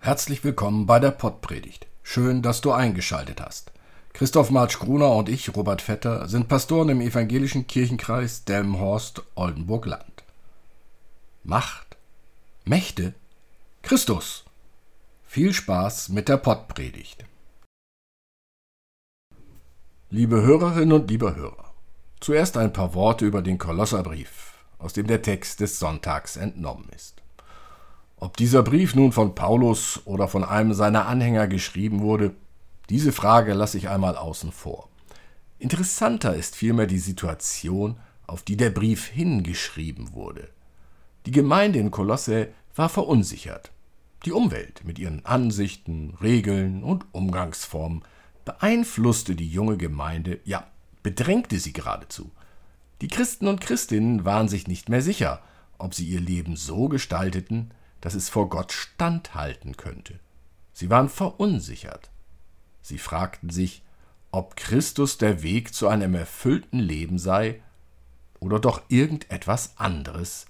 Herzlich 0.00 0.44
willkommen 0.44 0.84
bei 0.84 0.98
der 0.98 1.12
Pottpredigt. 1.12 1.86
Schön, 2.02 2.42
dass 2.42 2.60
du 2.60 2.72
eingeschaltet 2.72 3.40
hast. 3.40 3.72
Christoph 4.12 4.50
Marsch 4.50 4.78
Gruner 4.78 5.16
und 5.16 5.30
ich, 5.30 5.56
Robert 5.56 5.80
Vetter, 5.80 6.28
sind 6.28 6.48
Pastoren 6.48 6.90
im 6.90 7.00
evangelischen 7.00 7.66
Kirchenkreis 7.66 8.44
Delmenhorst 8.44 9.22
Oldenburg-Land. 9.34 10.24
Macht, 11.42 11.96
Mächte, 12.66 13.14
Christus. 13.80 14.44
Viel 15.24 15.54
Spaß 15.54 16.10
mit 16.10 16.28
der 16.28 16.36
Pottpredigt. 16.36 17.24
Liebe 20.10 20.42
Hörerinnen 20.42 20.92
und 20.92 21.08
lieber 21.08 21.34
Hörer, 21.34 21.72
zuerst 22.20 22.58
ein 22.58 22.74
paar 22.74 22.92
Worte 22.92 23.24
über 23.24 23.40
den 23.40 23.56
Kolosserbrief 23.56 24.59
aus 24.80 24.92
dem 24.92 25.06
der 25.06 25.22
Text 25.22 25.60
des 25.60 25.78
Sonntags 25.78 26.36
entnommen 26.36 26.88
ist. 26.94 27.22
Ob 28.16 28.36
dieser 28.36 28.62
Brief 28.62 28.94
nun 28.94 29.12
von 29.12 29.34
Paulus 29.34 30.00
oder 30.04 30.28
von 30.28 30.44
einem 30.44 30.74
seiner 30.74 31.06
Anhänger 31.06 31.46
geschrieben 31.46 32.00
wurde, 32.00 32.34
diese 32.88 33.12
Frage 33.12 33.54
lasse 33.54 33.78
ich 33.78 33.88
einmal 33.88 34.16
außen 34.16 34.52
vor. 34.52 34.88
Interessanter 35.58 36.34
ist 36.34 36.56
vielmehr 36.56 36.86
die 36.86 36.98
Situation, 36.98 37.96
auf 38.26 38.42
die 38.42 38.56
der 38.56 38.70
Brief 38.70 39.06
hingeschrieben 39.06 40.12
wurde. 40.12 40.48
Die 41.26 41.30
Gemeinde 41.30 41.78
in 41.78 41.90
Kolosse 41.90 42.48
war 42.74 42.88
verunsichert. 42.88 43.70
Die 44.24 44.32
Umwelt 44.32 44.82
mit 44.84 44.98
ihren 44.98 45.24
Ansichten, 45.24 46.16
Regeln 46.22 46.82
und 46.82 47.06
Umgangsformen 47.12 48.02
beeinflusste 48.44 49.34
die 49.34 49.48
junge 49.48 49.76
Gemeinde, 49.76 50.40
ja, 50.44 50.66
bedrängte 51.02 51.58
sie 51.58 51.72
geradezu. 51.72 52.30
Die 53.00 53.08
Christen 53.08 53.48
und 53.48 53.60
Christinnen 53.60 54.24
waren 54.24 54.48
sich 54.48 54.66
nicht 54.66 54.88
mehr 54.88 55.02
sicher, 55.02 55.42
ob 55.78 55.94
sie 55.94 56.06
ihr 56.06 56.20
Leben 56.20 56.56
so 56.56 56.88
gestalteten, 56.88 57.72
dass 58.00 58.14
es 58.14 58.28
vor 58.28 58.48
Gott 58.48 58.72
standhalten 58.72 59.76
könnte. 59.76 60.20
Sie 60.72 60.90
waren 60.90 61.08
verunsichert. 61.08 62.10
Sie 62.82 62.98
fragten 62.98 63.50
sich, 63.50 63.82
ob 64.30 64.56
Christus 64.56 65.18
der 65.18 65.42
Weg 65.42 65.74
zu 65.74 65.88
einem 65.88 66.14
erfüllten 66.14 66.78
Leben 66.78 67.18
sei 67.18 67.62
oder 68.38 68.58
doch 68.58 68.82
irgendetwas 68.88 69.76
anderes, 69.76 70.46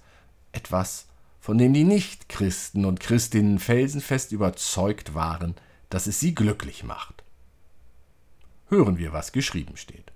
etwas, 0.51 1.07
von 1.39 1.57
dem 1.57 1.73
die 1.73 1.83
Nichtchristen 1.83 2.85
und 2.85 2.99
Christinnen 2.99 3.59
felsenfest 3.59 4.31
überzeugt 4.31 5.13
waren, 5.13 5.55
dass 5.89 6.07
es 6.07 6.19
sie 6.19 6.35
glücklich 6.35 6.83
macht. 6.83 7.23
Hören 8.67 8.97
wir, 8.97 9.11
was 9.11 9.31
geschrieben 9.31 9.75
steht. 9.75 10.11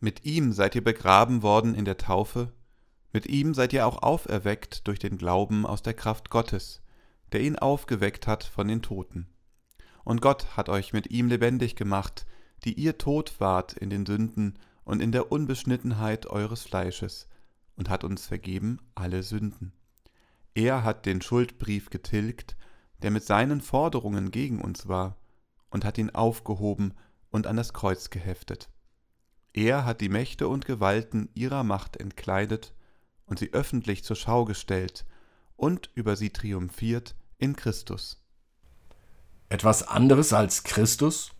Mit 0.00 0.24
ihm 0.24 0.52
seid 0.52 0.74
ihr 0.74 0.84
begraben 0.84 1.42
worden 1.42 1.74
in 1.74 1.84
der 1.84 1.96
Taufe, 1.96 2.52
mit 3.12 3.26
ihm 3.26 3.54
seid 3.54 3.72
ihr 3.72 3.86
auch 3.86 4.02
auferweckt 4.02 4.86
durch 4.86 4.98
den 4.98 5.16
Glauben 5.16 5.64
aus 5.64 5.82
der 5.82 5.94
Kraft 5.94 6.28
Gottes, 6.28 6.82
der 7.32 7.40
ihn 7.40 7.56
aufgeweckt 7.56 8.26
hat 8.26 8.44
von 8.44 8.68
den 8.68 8.82
Toten. 8.82 9.26
Und 10.04 10.20
Gott 10.20 10.56
hat 10.56 10.68
euch 10.68 10.92
mit 10.92 11.10
ihm 11.10 11.28
lebendig 11.28 11.76
gemacht, 11.76 12.26
die 12.64 12.74
ihr 12.74 12.98
tot 12.98 13.34
wart 13.38 13.72
in 13.72 13.88
den 13.88 14.04
Sünden 14.04 14.58
und 14.84 15.00
in 15.00 15.12
der 15.12 15.32
Unbeschnittenheit 15.32 16.26
eures 16.26 16.62
Fleisches, 16.62 17.28
und 17.74 17.88
hat 17.88 18.04
uns 18.04 18.26
vergeben 18.26 18.80
alle 18.94 19.22
Sünden. 19.22 19.72
Er 20.54 20.84
hat 20.84 21.06
den 21.06 21.20
Schuldbrief 21.22 21.90
getilgt, 21.90 22.56
der 23.02 23.10
mit 23.10 23.24
seinen 23.24 23.60
Forderungen 23.60 24.30
gegen 24.30 24.60
uns 24.60 24.88
war, 24.88 25.16
und 25.70 25.84
hat 25.84 25.98
ihn 25.98 26.10
aufgehoben 26.10 26.94
und 27.30 27.46
an 27.46 27.56
das 27.56 27.72
Kreuz 27.72 28.10
geheftet. 28.10 28.70
Er 29.56 29.86
hat 29.86 30.02
die 30.02 30.10
Mächte 30.10 30.48
und 30.48 30.66
Gewalten 30.66 31.30
ihrer 31.32 31.64
Macht 31.64 31.96
entkleidet 31.96 32.74
und 33.24 33.38
sie 33.38 33.54
öffentlich 33.54 34.04
zur 34.04 34.14
Schau 34.14 34.44
gestellt 34.44 35.06
und 35.56 35.90
über 35.94 36.14
sie 36.14 36.28
triumphiert 36.28 37.14
in 37.38 37.56
Christus. 37.56 38.22
Etwas 39.48 39.88
anderes 39.88 40.34
als 40.34 40.62
Christus? 40.62 41.32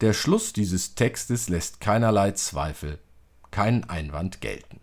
Der 0.00 0.14
Schluss 0.14 0.54
dieses 0.54 0.94
Textes 0.94 1.50
lässt 1.50 1.82
keinerlei 1.82 2.30
Zweifel, 2.32 2.98
keinen 3.50 3.84
Einwand 3.84 4.40
gelten. 4.40 4.80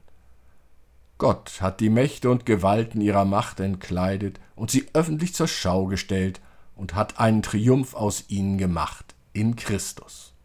Gott 1.18 1.60
hat 1.60 1.80
die 1.80 1.90
Mächte 1.90 2.30
und 2.30 2.46
Gewalten 2.46 3.02
ihrer 3.02 3.26
Macht 3.26 3.60
entkleidet 3.60 4.40
und 4.56 4.70
sie 4.70 4.88
öffentlich 4.94 5.34
zur 5.34 5.48
Schau 5.48 5.88
gestellt 5.88 6.40
und 6.76 6.94
hat 6.94 7.20
einen 7.20 7.42
Triumph 7.42 7.96
aus 7.96 8.26
ihnen 8.28 8.60
gemacht 8.60 9.16
in 9.34 9.56
Christus. 9.56 10.36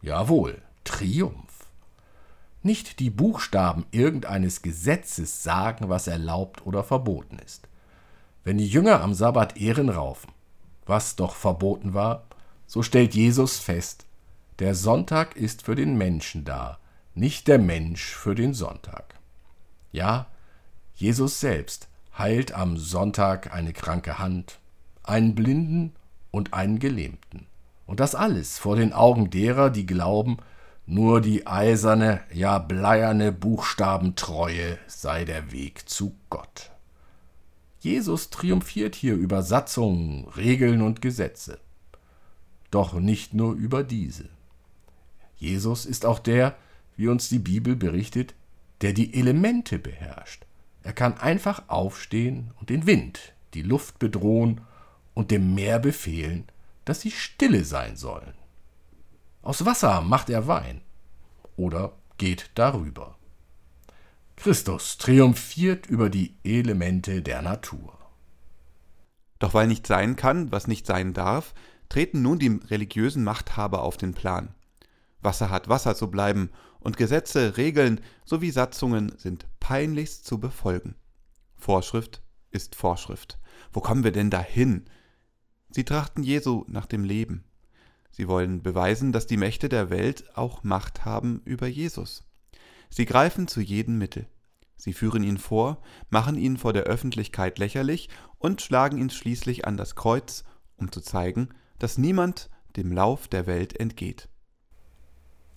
Jawohl, 0.00 0.62
Triumph. 0.88 1.66
Nicht 2.62 2.98
die 2.98 3.10
Buchstaben 3.10 3.84
irgendeines 3.90 4.62
Gesetzes 4.62 5.42
sagen, 5.42 5.90
was 5.90 6.06
erlaubt 6.06 6.64
oder 6.64 6.82
verboten 6.82 7.38
ist. 7.44 7.68
Wenn 8.42 8.56
die 8.56 8.66
Jünger 8.66 9.02
am 9.02 9.12
Sabbat 9.12 9.58
Ehren 9.58 9.90
raufen, 9.90 10.32
was 10.86 11.14
doch 11.14 11.34
verboten 11.34 11.92
war, 11.92 12.24
so 12.66 12.82
stellt 12.82 13.14
Jesus 13.14 13.58
fest, 13.58 14.06
der 14.60 14.74
Sonntag 14.74 15.36
ist 15.36 15.62
für 15.62 15.74
den 15.74 15.98
Menschen 15.98 16.46
da, 16.46 16.78
nicht 17.14 17.48
der 17.48 17.58
Mensch 17.58 18.14
für 18.14 18.34
den 18.34 18.54
Sonntag. 18.54 19.14
Ja, 19.92 20.26
Jesus 20.94 21.38
selbst 21.38 21.88
heilt 22.16 22.52
am 22.52 22.78
Sonntag 22.78 23.52
eine 23.52 23.74
kranke 23.74 24.18
Hand, 24.18 24.58
einen 25.04 25.34
Blinden 25.34 25.92
und 26.30 26.54
einen 26.54 26.78
Gelähmten. 26.78 27.46
Und 27.86 28.00
das 28.00 28.14
alles 28.14 28.58
vor 28.58 28.76
den 28.76 28.94
Augen 28.94 29.28
derer, 29.28 29.68
die 29.68 29.84
glauben, 29.84 30.38
nur 30.90 31.20
die 31.20 31.46
eiserne, 31.46 32.22
ja 32.32 32.58
bleierne 32.58 33.30
Buchstabentreue 33.30 34.78
sei 34.86 35.26
der 35.26 35.52
Weg 35.52 35.86
zu 35.86 36.16
Gott. 36.30 36.70
Jesus 37.78 38.30
triumphiert 38.30 38.94
hier 38.94 39.14
über 39.14 39.42
Satzungen, 39.42 40.26
Regeln 40.28 40.80
und 40.80 41.02
Gesetze. 41.02 41.60
Doch 42.70 42.94
nicht 42.94 43.34
nur 43.34 43.52
über 43.52 43.84
diese. 43.84 44.30
Jesus 45.36 45.84
ist 45.84 46.06
auch 46.06 46.18
der, 46.18 46.56
wie 46.96 47.08
uns 47.08 47.28
die 47.28 47.38
Bibel 47.38 47.76
berichtet, 47.76 48.34
der 48.80 48.94
die 48.94 49.12
Elemente 49.12 49.78
beherrscht. 49.78 50.46
Er 50.82 50.94
kann 50.94 51.18
einfach 51.18 51.64
aufstehen 51.68 52.52
und 52.60 52.70
den 52.70 52.86
Wind, 52.86 53.34
die 53.52 53.62
Luft 53.62 53.98
bedrohen 53.98 54.62
und 55.12 55.30
dem 55.32 55.54
Meer 55.54 55.80
befehlen, 55.80 56.44
dass 56.86 57.02
sie 57.02 57.10
stille 57.10 57.64
sein 57.64 57.96
sollen. 57.96 58.37
Aus 59.48 59.64
Wasser 59.64 60.02
macht 60.02 60.28
er 60.28 60.46
Wein 60.46 60.82
oder 61.56 61.96
geht 62.18 62.50
darüber. 62.54 63.16
Christus 64.36 64.98
triumphiert 64.98 65.86
über 65.86 66.10
die 66.10 66.36
Elemente 66.44 67.22
der 67.22 67.40
Natur. 67.40 67.96
Doch 69.38 69.54
weil 69.54 69.66
nicht 69.66 69.86
sein 69.86 70.16
kann, 70.16 70.52
was 70.52 70.66
nicht 70.66 70.86
sein 70.86 71.14
darf, 71.14 71.54
treten 71.88 72.20
nun 72.20 72.38
die 72.38 72.60
religiösen 72.66 73.24
Machthaber 73.24 73.84
auf 73.84 73.96
den 73.96 74.12
Plan. 74.12 74.54
Wasser 75.22 75.48
hat 75.48 75.70
Wasser 75.70 75.94
zu 75.94 76.10
bleiben, 76.10 76.50
und 76.80 76.98
Gesetze, 76.98 77.56
Regeln 77.56 78.02
sowie 78.26 78.50
Satzungen 78.50 79.14
sind 79.16 79.46
peinlichst 79.60 80.26
zu 80.26 80.38
befolgen. 80.38 80.94
Vorschrift 81.56 82.20
ist 82.50 82.74
Vorschrift. 82.74 83.38
Wo 83.72 83.80
kommen 83.80 84.04
wir 84.04 84.12
denn 84.12 84.28
dahin? 84.28 84.84
Sie 85.70 85.84
trachten 85.84 86.22
Jesu 86.22 86.66
nach 86.68 86.84
dem 86.84 87.02
Leben. 87.02 87.47
Sie 88.10 88.28
wollen 88.28 88.62
beweisen, 88.62 89.12
dass 89.12 89.26
die 89.26 89.36
Mächte 89.36 89.68
der 89.68 89.90
Welt 89.90 90.36
auch 90.36 90.64
Macht 90.64 91.04
haben 91.04 91.40
über 91.44 91.66
Jesus. 91.66 92.24
Sie 92.90 93.04
greifen 93.04 93.48
zu 93.48 93.60
jedem 93.60 93.98
Mittel. 93.98 94.26
Sie 94.76 94.92
führen 94.92 95.22
ihn 95.22 95.38
vor, 95.38 95.82
machen 96.08 96.38
ihn 96.38 96.56
vor 96.56 96.72
der 96.72 96.84
Öffentlichkeit 96.84 97.58
lächerlich 97.58 98.08
und 98.38 98.62
schlagen 98.62 98.98
ihn 98.98 99.10
schließlich 99.10 99.66
an 99.66 99.76
das 99.76 99.96
Kreuz, 99.96 100.44
um 100.76 100.92
zu 100.92 101.00
zeigen, 101.00 101.48
dass 101.78 101.98
niemand 101.98 102.48
dem 102.76 102.92
Lauf 102.92 103.28
der 103.28 103.46
Welt 103.46 103.78
entgeht. 103.78 104.28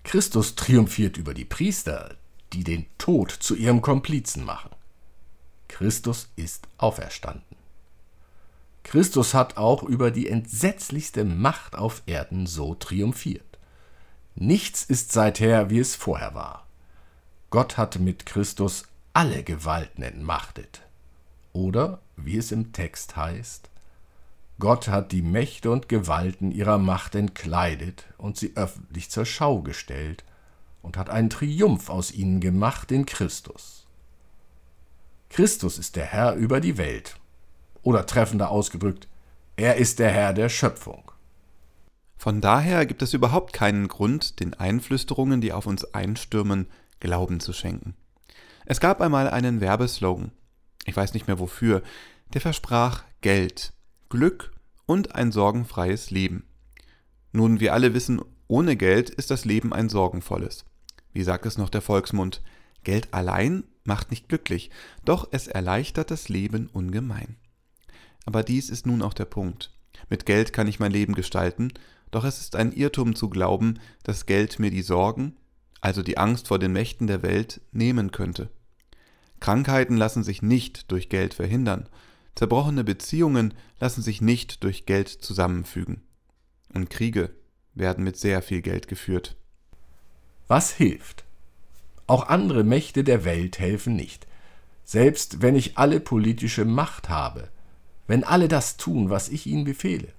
Christus 0.03 0.55
triumphiert 0.55 1.17
über 1.17 1.33
die 1.33 1.45
Priester, 1.45 2.17
die 2.53 2.63
den 2.63 2.85
Tod 2.97 3.31
zu 3.31 3.55
ihrem 3.55 3.81
Komplizen 3.81 4.43
machen. 4.43 4.71
Christus 5.67 6.29
ist 6.35 6.67
auferstanden. 6.77 7.50
Christus 8.83 9.33
hat 9.33 9.57
auch 9.57 9.83
über 9.83 10.11
die 10.11 10.27
entsetzlichste 10.27 11.23
Macht 11.23 11.75
auf 11.75 12.01
Erden 12.05 12.47
so 12.47 12.75
triumphiert. 12.75 13.59
Nichts 14.35 14.83
ist 14.83 15.11
seither, 15.11 15.69
wie 15.69 15.79
es 15.79 15.95
vorher 15.95 16.33
war. 16.33 16.67
Gott 17.49 17.77
hat 17.77 17.99
mit 17.99 18.25
Christus 18.25 18.85
alle 19.13 19.43
Gewalten 19.43 20.03
entmachtet. 20.03 20.81
Oder, 21.53 21.99
wie 22.15 22.37
es 22.37 22.51
im 22.51 22.71
Text 22.71 23.15
heißt, 23.15 23.69
Gott 24.57 24.87
hat 24.87 25.11
die 25.11 25.21
Mächte 25.21 25.71
und 25.71 25.89
Gewalten 25.89 26.51
ihrer 26.51 26.77
Macht 26.77 27.15
entkleidet 27.15 28.05
und 28.17 28.37
sie 28.37 28.55
öffentlich 28.55 29.09
zur 29.09 29.25
Schau 29.25 29.61
gestellt 29.61 30.23
und 30.81 30.97
hat 30.97 31.09
einen 31.09 31.29
Triumph 31.29 31.89
aus 31.89 32.11
ihnen 32.11 32.39
gemacht 32.39 32.91
in 32.91 33.05
Christus. 33.05 33.87
Christus 35.29 35.77
ist 35.77 35.95
der 35.95 36.05
Herr 36.05 36.35
über 36.35 36.59
die 36.59 36.77
Welt 36.77 37.15
oder 37.83 38.05
treffender 38.05 38.49
ausgedrückt, 38.49 39.07
er 39.55 39.75
ist 39.75 39.99
der 39.99 40.09
Herr 40.09 40.33
der 40.33 40.49
Schöpfung. 40.49 41.11
Von 42.17 42.39
daher 42.39 42.85
gibt 42.85 43.01
es 43.01 43.13
überhaupt 43.13 43.51
keinen 43.51 43.87
Grund, 43.87 44.39
den 44.39 44.53
Einflüsterungen, 44.53 45.41
die 45.41 45.53
auf 45.53 45.65
uns 45.65 45.93
einstürmen, 45.93 46.67
Glauben 46.99 47.39
zu 47.39 47.51
schenken. 47.51 47.95
Es 48.65 48.79
gab 48.79 49.01
einmal 49.01 49.27
einen 49.29 49.59
Werbeslogan, 49.59 50.31
ich 50.85 50.95
weiß 50.95 51.13
nicht 51.13 51.27
mehr 51.27 51.39
wofür, 51.39 51.81
der 52.33 52.41
versprach 52.41 53.03
Geld, 53.21 53.73
Glück 54.09 54.51
und 54.85 55.15
ein 55.15 55.31
sorgenfreies 55.31 56.11
Leben. 56.11 56.45
Nun, 57.31 57.59
wir 57.59 57.73
alle 57.73 57.93
wissen, 57.93 58.21
ohne 58.47 58.75
Geld 58.75 59.09
ist 59.09 59.31
das 59.31 59.45
Leben 59.45 59.73
ein 59.73 59.89
sorgenvolles. 59.89 60.65
Wie 61.13 61.23
sagt 61.23 61.45
es 61.45 61.57
noch 61.57 61.69
der 61.69 61.81
Volksmund? 61.81 62.41
Geld 62.83 63.13
allein 63.13 63.63
macht 63.83 64.11
nicht 64.11 64.29
glücklich, 64.29 64.69
doch 65.05 65.27
es 65.31 65.47
erleichtert 65.47 66.11
das 66.11 66.29
Leben 66.29 66.69
ungemein. 66.71 67.37
Aber 68.25 68.43
dies 68.43 68.69
ist 68.69 68.85
nun 68.85 69.01
auch 69.01 69.13
der 69.13 69.25
Punkt. 69.25 69.71
Mit 70.09 70.25
Geld 70.25 70.53
kann 70.53 70.67
ich 70.67 70.79
mein 70.79 70.91
Leben 70.91 71.13
gestalten, 71.15 71.71
doch 72.11 72.25
es 72.25 72.39
ist 72.39 72.55
ein 72.55 72.71
Irrtum 72.71 73.15
zu 73.15 73.29
glauben, 73.29 73.79
dass 74.03 74.25
Geld 74.25 74.59
mir 74.59 74.71
die 74.71 74.81
Sorgen, 74.81 75.37
also 75.79 76.03
die 76.03 76.17
Angst 76.17 76.47
vor 76.49 76.59
den 76.59 76.73
Mächten 76.73 77.07
der 77.07 77.23
Welt, 77.23 77.61
nehmen 77.71 78.11
könnte. 78.11 78.49
Krankheiten 79.39 79.97
lassen 79.97 80.23
sich 80.23 80.41
nicht 80.41 80.91
durch 80.91 81.09
Geld 81.09 81.33
verhindern, 81.33 81.89
zerbrochene 82.35 82.83
Beziehungen 82.83 83.53
lassen 83.79 84.01
sich 84.01 84.21
nicht 84.21 84.63
durch 84.63 84.85
Geld 84.85 85.09
zusammenfügen. 85.09 86.01
Und 86.73 86.89
Kriege 86.89 87.31
werden 87.73 88.03
mit 88.03 88.17
sehr 88.17 88.41
viel 88.41 88.61
Geld 88.61 88.87
geführt. 88.87 89.35
Was 90.47 90.71
hilft? 90.71 91.23
Auch 92.07 92.27
andere 92.27 92.63
Mächte 92.63 93.03
der 93.03 93.23
Welt 93.23 93.57
helfen 93.59 93.95
nicht. 93.95 94.27
Selbst 94.83 95.41
wenn 95.41 95.55
ich 95.55 95.77
alle 95.77 95.99
politische 95.99 96.65
Macht 96.65 97.09
habe, 97.09 97.49
wenn 98.11 98.25
alle 98.25 98.49
das 98.49 98.75
tun, 98.75 99.09
was 99.09 99.29
ich 99.29 99.47
ihnen 99.47 99.63
befehle, 99.63 100.09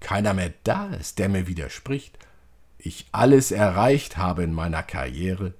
keiner 0.00 0.32
mehr 0.32 0.54
da 0.64 0.86
ist, 0.94 1.18
der 1.18 1.28
mir 1.28 1.46
widerspricht, 1.46 2.18
ich 2.78 3.08
alles 3.12 3.50
erreicht 3.50 4.16
habe 4.16 4.42
in 4.42 4.54
meiner 4.54 4.82
Karriere, 4.82 5.52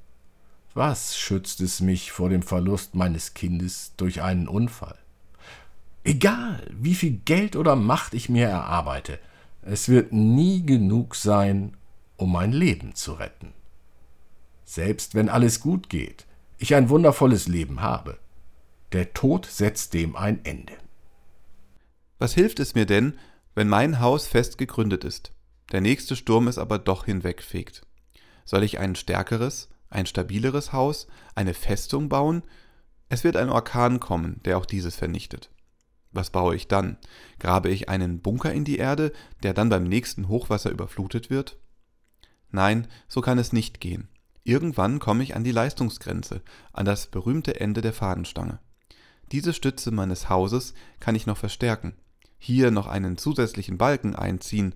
was 0.72 1.18
schützt 1.18 1.60
es 1.60 1.80
mich 1.80 2.12
vor 2.12 2.30
dem 2.30 2.40
Verlust 2.40 2.94
meines 2.94 3.34
Kindes 3.34 3.92
durch 3.98 4.22
einen 4.22 4.48
Unfall? 4.48 4.96
Egal, 6.02 6.66
wie 6.70 6.94
viel 6.94 7.20
Geld 7.26 7.56
oder 7.56 7.76
Macht 7.76 8.14
ich 8.14 8.30
mir 8.30 8.48
erarbeite, 8.48 9.18
es 9.60 9.90
wird 9.90 10.14
nie 10.14 10.64
genug 10.64 11.14
sein, 11.14 11.76
um 12.16 12.32
mein 12.32 12.52
Leben 12.52 12.94
zu 12.94 13.12
retten. 13.12 13.52
Selbst 14.64 15.14
wenn 15.14 15.28
alles 15.28 15.60
gut 15.60 15.90
geht, 15.90 16.24
ich 16.56 16.74
ein 16.74 16.88
wundervolles 16.88 17.48
Leben 17.48 17.82
habe, 17.82 18.16
der 18.92 19.12
Tod 19.12 19.44
setzt 19.44 19.92
dem 19.92 20.16
ein 20.16 20.42
Ende. 20.42 20.72
Was 22.18 22.32
hilft 22.32 22.60
es 22.60 22.74
mir 22.74 22.86
denn, 22.86 23.18
wenn 23.54 23.68
mein 23.68 24.00
Haus 24.00 24.26
fest 24.26 24.56
gegründet 24.56 25.04
ist, 25.04 25.32
der 25.72 25.80
nächste 25.80 26.16
Sturm 26.16 26.48
es 26.48 26.56
aber 26.56 26.78
doch 26.78 27.04
hinwegfegt? 27.04 27.86
Soll 28.44 28.62
ich 28.62 28.78
ein 28.78 28.94
stärkeres, 28.94 29.68
ein 29.90 30.06
stabileres 30.06 30.72
Haus, 30.72 31.08
eine 31.34 31.52
Festung 31.52 32.08
bauen? 32.08 32.42
Es 33.08 33.22
wird 33.22 33.36
ein 33.36 33.50
Orkan 33.50 34.00
kommen, 34.00 34.40
der 34.44 34.56
auch 34.56 34.66
dieses 34.66 34.96
vernichtet. 34.96 35.50
Was 36.12 36.30
baue 36.30 36.56
ich 36.56 36.68
dann? 36.68 36.96
Grabe 37.38 37.68
ich 37.68 37.90
einen 37.90 38.22
Bunker 38.22 38.52
in 38.52 38.64
die 38.64 38.78
Erde, 38.78 39.12
der 39.42 39.52
dann 39.52 39.68
beim 39.68 39.84
nächsten 39.84 40.28
Hochwasser 40.28 40.70
überflutet 40.70 41.28
wird? 41.28 41.58
Nein, 42.50 42.86
so 43.08 43.20
kann 43.20 43.38
es 43.38 43.52
nicht 43.52 43.80
gehen. 43.80 44.08
Irgendwann 44.42 45.00
komme 45.00 45.22
ich 45.22 45.36
an 45.36 45.44
die 45.44 45.52
Leistungsgrenze, 45.52 46.40
an 46.72 46.86
das 46.86 47.08
berühmte 47.08 47.60
Ende 47.60 47.82
der 47.82 47.92
Fahnenstange. 47.92 48.60
Diese 49.32 49.52
Stütze 49.52 49.90
meines 49.90 50.30
Hauses 50.30 50.72
kann 51.00 51.16
ich 51.16 51.26
noch 51.26 51.36
verstärken, 51.36 51.96
hier 52.46 52.70
noch 52.70 52.86
einen 52.86 53.18
zusätzlichen 53.18 53.76
Balken 53.76 54.14
einziehen, 54.14 54.74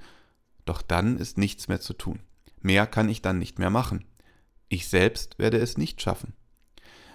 doch 0.64 0.82
dann 0.82 1.16
ist 1.16 1.38
nichts 1.38 1.68
mehr 1.68 1.80
zu 1.80 1.94
tun. 1.94 2.18
Mehr 2.60 2.86
kann 2.86 3.08
ich 3.08 3.22
dann 3.22 3.38
nicht 3.38 3.60
mehr 3.60 3.70
machen. 3.70 4.04
Ich 4.68 4.88
selbst 4.88 5.38
werde 5.38 5.58
es 5.58 5.78
nicht 5.78 6.02
schaffen. 6.02 6.34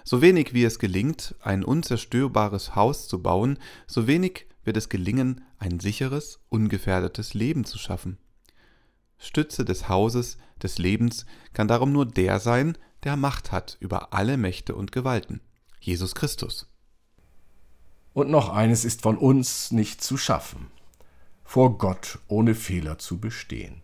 So 0.02 0.22
wenig 0.22 0.54
wie 0.54 0.64
es 0.64 0.78
gelingt, 0.78 1.34
ein 1.40 1.62
unzerstörbares 1.62 2.74
Haus 2.74 3.06
zu 3.06 3.22
bauen, 3.22 3.58
so 3.86 4.06
wenig 4.06 4.46
wird 4.64 4.78
es 4.78 4.88
gelingen, 4.88 5.42
ein 5.58 5.78
sicheres, 5.78 6.40
ungefährdetes 6.48 7.34
Leben 7.34 7.64
zu 7.64 7.76
schaffen. 7.76 8.16
Stütze 9.18 9.64
des 9.64 9.88
Hauses, 9.88 10.38
des 10.62 10.78
Lebens 10.78 11.26
kann 11.52 11.68
darum 11.68 11.92
nur 11.92 12.06
der 12.06 12.40
sein, 12.40 12.78
der 13.04 13.16
Macht 13.16 13.52
hat 13.52 13.76
über 13.80 14.14
alle 14.14 14.36
Mächte 14.36 14.74
und 14.74 14.90
Gewalten, 14.90 15.40
Jesus 15.80 16.14
Christus. 16.14 16.66
Und 18.16 18.30
noch 18.30 18.48
eines 18.48 18.86
ist 18.86 19.02
von 19.02 19.18
uns 19.18 19.72
nicht 19.72 20.02
zu 20.02 20.16
schaffen, 20.16 20.68
vor 21.44 21.76
Gott 21.76 22.18
ohne 22.28 22.54
Fehler 22.54 22.96
zu 22.96 23.20
bestehen. 23.20 23.82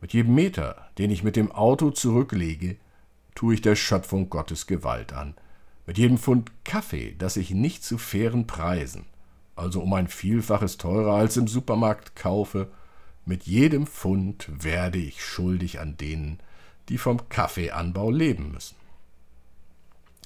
Mit 0.00 0.12
jedem 0.12 0.34
Meter, 0.34 0.88
den 0.98 1.12
ich 1.12 1.22
mit 1.22 1.36
dem 1.36 1.52
Auto 1.52 1.92
zurücklege, 1.92 2.76
tue 3.36 3.54
ich 3.54 3.60
der 3.60 3.76
Schöpfung 3.76 4.28
Gottes 4.30 4.66
Gewalt 4.66 5.12
an. 5.12 5.36
Mit 5.86 5.96
jedem 5.96 6.18
Pfund 6.18 6.50
Kaffee, 6.64 7.14
das 7.16 7.36
ich 7.36 7.52
nicht 7.52 7.84
zu 7.84 7.98
fairen 7.98 8.48
Preisen, 8.48 9.04
also 9.54 9.80
um 9.80 9.92
ein 9.92 10.08
Vielfaches 10.08 10.76
teurer 10.76 11.14
als 11.14 11.36
im 11.36 11.46
Supermarkt 11.46 12.16
kaufe, 12.16 12.66
mit 13.26 13.44
jedem 13.44 13.86
Pfund 13.86 14.48
werde 14.50 14.98
ich 14.98 15.24
schuldig 15.24 15.78
an 15.78 15.96
denen, 15.96 16.40
die 16.88 16.98
vom 16.98 17.28
Kaffeeanbau 17.28 18.10
leben 18.10 18.50
müssen. 18.50 18.74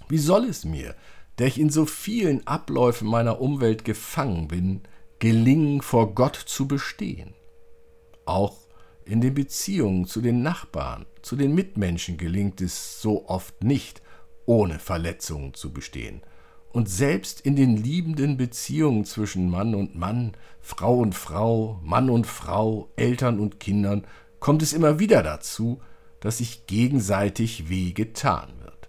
Wie 0.09 0.17
soll 0.17 0.45
es 0.45 0.65
mir, 0.65 0.95
der 1.39 1.49
ich 1.49 1.61
in 1.61 1.71
so 1.71 1.87
vielen 1.87 2.47
Abläufen 2.47 3.09
meiner 3.09 3.41
Umwelt 3.41 3.85
gefangen 3.85 4.49
bin, 4.49 4.83
gelingen, 5.19 5.83
vor 5.83 6.15
Gott 6.15 6.37
zu 6.37 6.67
bestehen? 6.67 7.35
Auch 8.25 8.57
in 9.05 9.21
den 9.21 9.35
Beziehungen 9.35 10.07
zu 10.07 10.21
den 10.21 10.43
Nachbarn, 10.43 11.07
zu 11.23 11.37
den 11.37 11.55
Mitmenschen 11.55 12.17
gelingt 12.17 12.61
es 12.61 13.01
so 13.01 13.29
oft 13.29 13.63
nicht, 13.63 14.03
ohne 14.47 14.79
Verletzungen 14.79 15.55
zu 15.55 15.73
bestehen. 15.73 16.23
Und 16.73 16.89
selbst 16.91 17.41
in 17.41 17.57
den 17.57 17.77
liebenden 17.77 18.37
Beziehungen 18.37 19.05
zwischen 19.05 19.49
Mann 19.49 19.75
und 19.75 19.97
Mann, 19.97 20.33
Frau 20.61 20.99
und 20.99 21.15
Frau, 21.15 21.81
Mann 21.83 22.11
und 22.11 22.27
Frau, 22.27 22.91
Eltern 22.97 23.41
und 23.41 23.61
Kindern 23.61 24.07
kommt 24.41 24.63
es 24.63 24.73
immer 24.73 24.99
wieder 24.99 25.23
dazu, 25.23 25.81
dass 26.21 26.39
sich 26.39 26.67
gegenseitig 26.67 27.69
weh 27.69 27.93
getan 27.93 28.53
wird. 28.63 28.89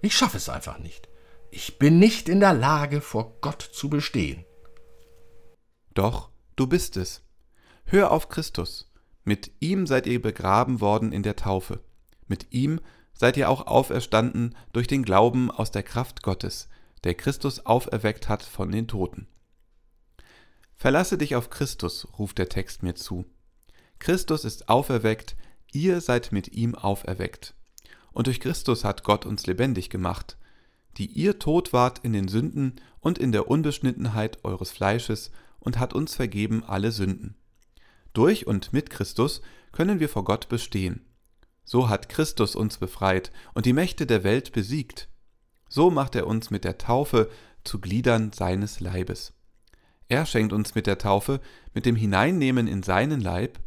Ich 0.00 0.16
schaffe 0.16 0.36
es 0.36 0.48
einfach 0.48 0.78
nicht. 0.78 1.08
Ich 1.56 1.78
bin 1.78 2.00
nicht 2.00 2.28
in 2.28 2.40
der 2.40 2.52
Lage, 2.52 3.00
vor 3.00 3.36
Gott 3.40 3.62
zu 3.62 3.88
bestehen. 3.88 4.44
Doch, 5.94 6.30
du 6.56 6.66
bist 6.66 6.96
es. 6.96 7.22
Hör 7.84 8.10
auf 8.10 8.28
Christus. 8.28 8.92
Mit 9.22 9.52
ihm 9.60 9.86
seid 9.86 10.08
ihr 10.08 10.20
begraben 10.20 10.80
worden 10.80 11.12
in 11.12 11.22
der 11.22 11.36
Taufe. 11.36 11.78
Mit 12.26 12.52
ihm 12.52 12.80
seid 13.12 13.36
ihr 13.36 13.48
auch 13.48 13.68
auferstanden 13.68 14.56
durch 14.72 14.88
den 14.88 15.04
Glauben 15.04 15.48
aus 15.48 15.70
der 15.70 15.84
Kraft 15.84 16.24
Gottes, 16.24 16.68
der 17.04 17.14
Christus 17.14 17.64
auferweckt 17.64 18.28
hat 18.28 18.42
von 18.42 18.72
den 18.72 18.88
Toten. 18.88 19.28
Verlasse 20.74 21.18
dich 21.18 21.36
auf 21.36 21.50
Christus, 21.50 22.08
ruft 22.18 22.38
der 22.38 22.48
Text 22.48 22.82
mir 22.82 22.96
zu. 22.96 23.26
Christus 24.00 24.44
ist 24.44 24.68
auferweckt, 24.68 25.36
ihr 25.70 26.00
seid 26.00 26.32
mit 26.32 26.48
ihm 26.48 26.74
auferweckt. 26.74 27.54
Und 28.10 28.26
durch 28.26 28.40
Christus 28.40 28.82
hat 28.82 29.04
Gott 29.04 29.24
uns 29.24 29.46
lebendig 29.46 29.88
gemacht, 29.88 30.36
die 30.96 31.06
ihr 31.06 31.38
tot 31.38 31.72
wart 31.72 32.00
in 32.00 32.12
den 32.12 32.28
Sünden 32.28 32.76
und 33.00 33.18
in 33.18 33.32
der 33.32 33.48
Unbeschnittenheit 33.48 34.44
eures 34.44 34.70
Fleisches 34.70 35.30
und 35.58 35.78
hat 35.78 35.92
uns 35.92 36.14
vergeben 36.14 36.64
alle 36.64 36.92
Sünden. 36.92 37.36
Durch 38.12 38.46
und 38.46 38.72
mit 38.72 38.90
Christus 38.90 39.42
können 39.72 40.00
wir 40.00 40.08
vor 40.08 40.24
Gott 40.24 40.48
bestehen. 40.48 41.04
So 41.64 41.88
hat 41.88 42.08
Christus 42.08 42.54
uns 42.54 42.78
befreit 42.78 43.32
und 43.54 43.66
die 43.66 43.72
Mächte 43.72 44.06
der 44.06 44.22
Welt 44.22 44.52
besiegt. 44.52 45.08
So 45.68 45.90
macht 45.90 46.14
er 46.14 46.26
uns 46.26 46.50
mit 46.50 46.64
der 46.64 46.78
Taufe 46.78 47.30
zu 47.64 47.80
Gliedern 47.80 48.32
seines 48.32 48.80
Leibes. 48.80 49.32
Er 50.08 50.26
schenkt 50.26 50.52
uns 50.52 50.74
mit 50.74 50.86
der 50.86 50.98
Taufe, 50.98 51.40
mit 51.72 51.86
dem 51.86 51.96
Hineinnehmen 51.96 52.68
in 52.68 52.82
seinen 52.82 53.20
Leib, 53.20 53.58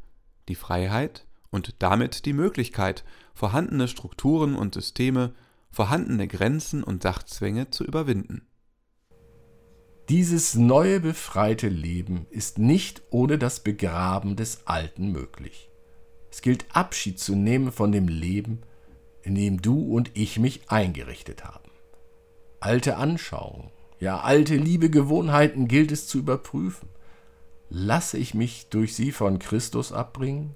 die 0.48 0.56
Freiheit 0.56 1.26
und 1.50 1.76
damit 1.80 2.26
die 2.26 2.34
Möglichkeit, 2.34 3.04
vorhandene 3.34 3.88
Strukturen 3.88 4.56
und 4.56 4.76
Systeme, 4.76 5.34
vorhandene 5.72 6.28
Grenzen 6.28 6.84
und 6.84 7.04
Sachzwänge 7.04 7.70
zu 7.70 7.84
überwinden. 7.84 8.48
Dieses 10.10 10.56
neue 10.56 11.02
befreite 11.02 11.68
Leben 11.68 12.28
ist 12.30 12.60
nicht 12.60 13.02
ohne 13.10 13.38
das 13.38 13.60
Begraben 13.60 14.38
des 14.38 14.66
Alten 14.66 15.12
möglich. 15.12 15.70
Es 16.32 16.42
gilt 16.42 16.66
Abschied 16.74 17.20
zu 17.20 17.36
nehmen 17.36 17.74
von 17.74 17.92
dem 17.92 18.08
Leben, 18.08 18.62
in 19.24 19.36
dem 19.36 19.62
du 19.62 19.82
und 19.94 20.12
ich 20.14 20.40
mich 20.40 20.70
eingerichtet 20.70 21.44
haben. 21.44 21.70
Alte 22.62 22.96
Anschauungen, 22.96 23.72
ja 24.00 24.22
alte 24.22 24.56
liebe 24.56 24.90
Gewohnheiten 24.90 25.68
gilt 25.68 25.92
es 25.92 26.08
zu 26.08 26.20
überprüfen. 26.20 26.88
Lasse 27.70 28.18
ich 28.18 28.34
mich 28.34 28.70
durch 28.70 28.96
sie 28.96 29.12
von 29.12 29.40
Christus 29.40 29.92
abbringen? 29.92 30.56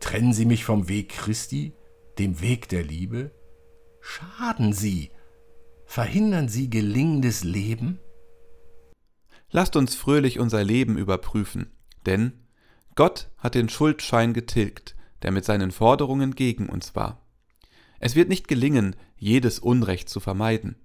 Trennen 0.00 0.32
sie 0.32 0.46
mich 0.46 0.64
vom 0.64 0.88
Weg 0.88 1.10
Christi, 1.10 1.74
dem 2.18 2.40
Weg 2.40 2.68
der 2.68 2.82
Liebe? 2.82 3.30
Schaden 4.00 4.72
sie? 4.72 5.10
Verhindern 5.84 6.48
sie 6.48 6.70
gelingendes 6.70 7.44
Leben? 7.44 7.98
Lasst 9.50 9.76
uns 9.76 9.94
fröhlich 9.94 10.38
unser 10.38 10.62
Leben 10.62 10.96
überprüfen, 10.96 11.72
denn 12.06 12.32
Gott 12.94 13.30
hat 13.38 13.54
den 13.54 13.68
Schuldschein 13.68 14.32
getilgt, 14.32 14.94
der 15.22 15.32
mit 15.32 15.44
seinen 15.44 15.72
Forderungen 15.72 16.34
gegen 16.34 16.68
uns 16.68 16.94
war. 16.94 17.26
Es 17.98 18.14
wird 18.14 18.28
nicht 18.28 18.48
gelingen, 18.48 18.96
jedes 19.16 19.58
Unrecht 19.58 20.08
zu 20.08 20.20
vermeiden. 20.20 20.76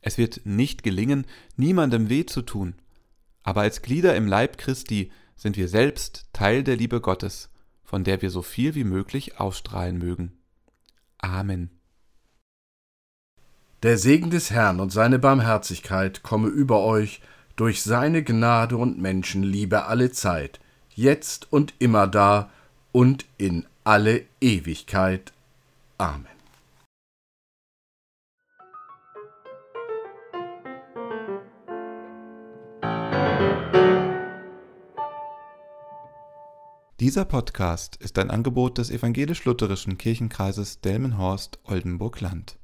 Es 0.00 0.18
wird 0.18 0.42
nicht 0.44 0.82
gelingen, 0.82 1.26
niemandem 1.56 2.08
weh 2.08 2.26
zu 2.26 2.42
tun. 2.42 2.74
Aber 3.42 3.62
als 3.62 3.82
Glieder 3.82 4.14
im 4.14 4.26
Leib 4.26 4.58
Christi 4.58 5.10
sind 5.34 5.56
wir 5.56 5.68
selbst 5.68 6.28
Teil 6.32 6.62
der 6.62 6.76
Liebe 6.76 7.00
Gottes, 7.00 7.50
von 7.82 8.04
der 8.04 8.22
wir 8.22 8.30
so 8.30 8.42
viel 8.42 8.74
wie 8.74 8.84
möglich 8.84 9.40
ausstrahlen 9.40 9.98
mögen. 9.98 10.32
Amen. 11.18 11.75
Der 13.86 13.98
Segen 13.98 14.30
des 14.30 14.50
Herrn 14.50 14.80
und 14.80 14.90
seine 14.90 15.20
Barmherzigkeit 15.20 16.24
komme 16.24 16.48
über 16.48 16.82
euch 16.82 17.20
durch 17.54 17.84
seine 17.84 18.24
Gnade 18.24 18.76
und 18.76 19.00
Menschenliebe 19.00 19.84
alle 19.84 20.10
Zeit, 20.10 20.58
jetzt 20.96 21.52
und 21.52 21.72
immer 21.78 22.08
da 22.08 22.50
und 22.90 23.26
in 23.38 23.64
alle 23.84 24.24
Ewigkeit. 24.40 25.32
Amen. 25.98 26.26
Dieser 36.98 37.24
Podcast 37.24 37.94
ist 38.02 38.18
ein 38.18 38.32
Angebot 38.32 38.78
des 38.78 38.90
evangelisch-lutherischen 38.90 39.96
Kirchenkreises 39.96 40.80
Delmenhorst-Oldenburg-Land. 40.80 42.58